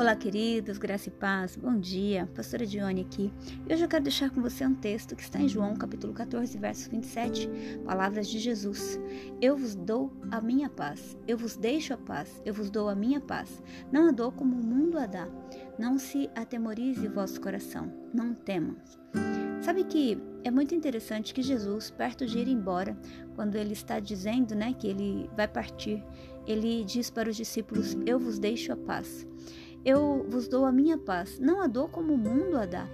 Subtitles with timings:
[0.00, 3.30] Olá, queridos, graça e paz, bom dia, pastora Dione aqui.
[3.70, 6.88] Hoje eu quero deixar com você um texto que está em João, capítulo 14, verso
[6.88, 7.50] 27,
[7.84, 8.98] palavras de Jesus.
[9.42, 12.94] Eu vos dou a minha paz, eu vos deixo a paz, eu vos dou a
[12.94, 13.62] minha paz.
[13.92, 15.28] Não a dou como o mundo a dá.
[15.78, 18.98] Não se atemorize vosso coração, não temamos.
[19.60, 22.96] Sabe que é muito interessante que Jesus, perto de ir embora,
[23.34, 26.02] quando ele está dizendo, né, que ele vai partir,
[26.46, 29.26] ele diz para os discípulos: Eu vos deixo a paz.
[29.84, 32.86] Eu vos dou a minha paz, não a dou como o mundo a dá.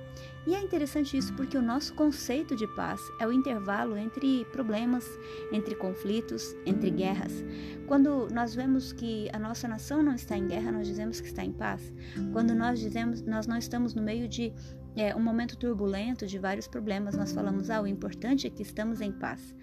[0.47, 5.05] E é interessante isso porque o nosso conceito de paz é o intervalo entre problemas,
[5.51, 7.45] entre conflitos, entre guerras.
[7.89, 11.45] Quando nós vemos que a nossa nação não está em guerra, nós dizemos que está
[11.45, 11.93] em paz.
[12.33, 14.53] Quando nós dizemos nós não estamos no meio de
[14.97, 19.01] é, um momento turbulento de vários problemas, nós falamos, ah, o importante é que estamos
[19.01, 19.55] em paz.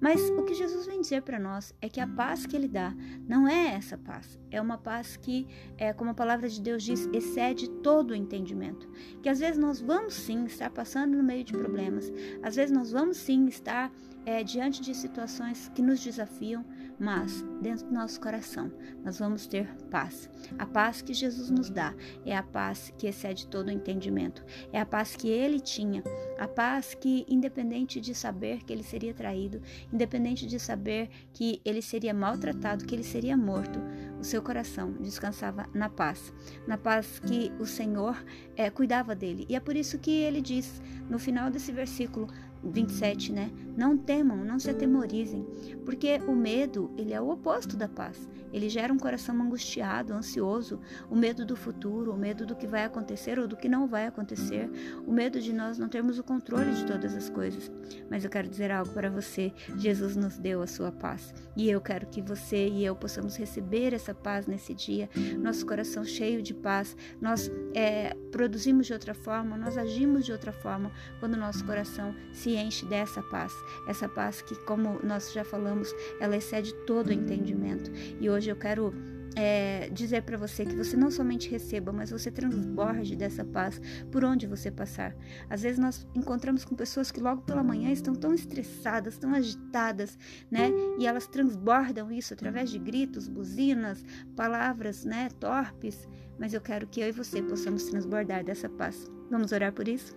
[0.00, 2.94] Mas o que Jesus vem dizer para nós é que a paz que ele dá
[3.26, 5.46] não é essa paz, é uma paz que,
[5.76, 8.88] é, como a palavra de Deus diz, excede todo o entendimento.
[9.20, 12.12] Que às vezes nós vamos sim estar passando no meio de problemas,
[12.42, 13.92] às vezes nós vamos sim estar
[14.28, 16.62] é, diante de situações que nos desafiam,
[17.00, 18.70] mas dentro do nosso coração
[19.02, 20.28] nós vamos ter paz.
[20.58, 21.94] A paz que Jesus nos dá
[22.26, 26.04] é a paz que excede todo o entendimento, é a paz que ele tinha,
[26.38, 31.80] a paz que, independente de saber que ele seria traído, independente de saber que ele
[31.80, 33.80] seria maltratado, que ele seria morto,
[34.20, 36.34] o seu coração descansava na paz,
[36.66, 38.22] na paz que o Senhor
[38.54, 39.46] é, cuidava dele.
[39.48, 42.28] E é por isso que ele diz no final desse versículo:
[42.62, 43.50] 27, né?
[43.76, 45.46] Não temam, não se atemorizem,
[45.84, 48.28] porque o medo, ele é o oposto da paz.
[48.52, 52.84] Ele gera um coração angustiado, ansioso, o medo do futuro, o medo do que vai
[52.84, 54.70] acontecer ou do que não vai acontecer,
[55.06, 57.70] o medo de nós não termos o controle de todas as coisas.
[58.10, 61.80] Mas eu quero dizer algo para você: Jesus nos deu a sua paz, e eu
[61.80, 66.54] quero que você e eu possamos receber essa paz nesse dia, nosso coração cheio de
[66.54, 66.96] paz.
[67.20, 70.90] Nós é, produzimos de outra forma, nós agimos de outra forma
[71.20, 73.52] quando nosso coração se se enche dessa paz,
[73.86, 77.90] essa paz que, como nós já falamos, ela excede todo o entendimento.
[78.18, 78.94] E hoje eu quero
[79.36, 83.78] é, dizer para você que você não somente receba, mas você transborde dessa paz
[84.10, 85.14] por onde você passar.
[85.50, 90.18] Às vezes nós encontramos com pessoas que logo pela manhã estão tão estressadas, tão agitadas,
[90.50, 90.70] né?
[90.98, 94.02] E elas transbordam isso através de gritos, buzinas,
[94.34, 95.28] palavras, né?
[95.38, 96.08] Torpes.
[96.38, 99.10] Mas eu quero que eu e você possamos transbordar dessa paz.
[99.30, 100.16] Vamos orar por isso?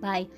[0.00, 0.30] Pai.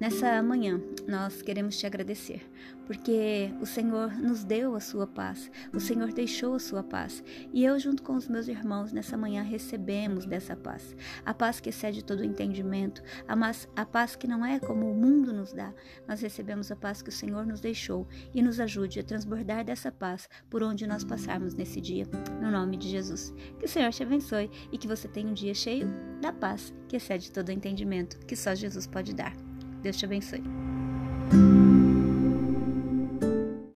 [0.00, 2.42] Nessa manhã, nós queremos te agradecer,
[2.86, 7.22] porque o Senhor nos deu a sua paz, o Senhor deixou a sua paz,
[7.52, 10.96] e eu, junto com os meus irmãos, nessa manhã recebemos dessa paz.
[11.24, 14.90] A paz que excede todo o entendimento, a, mas, a paz que não é como
[14.90, 15.72] o mundo nos dá.
[16.08, 19.92] Nós recebemos a paz que o Senhor nos deixou e nos ajude a transbordar dessa
[19.92, 22.06] paz por onde nós passarmos nesse dia,
[22.40, 23.32] no nome de Jesus.
[23.58, 25.88] Que o Senhor te abençoe e que você tenha um dia cheio
[26.20, 29.51] da paz que excede todo o entendimento que só Jesus pode dar.
[29.82, 30.42] Deus te abençoe.